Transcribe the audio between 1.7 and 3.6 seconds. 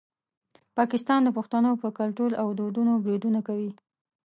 په کلتور او دودونو بریدونه